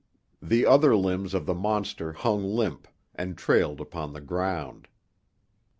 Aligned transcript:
The 0.41 0.65
other 0.65 0.95
limbs 0.97 1.35
of 1.35 1.45
the 1.45 1.53
monster 1.53 2.13
hung 2.13 2.43
limp, 2.43 2.87
and 3.13 3.37
trailed 3.37 3.79
upon 3.79 4.13
the 4.13 4.19
ground. 4.21 4.87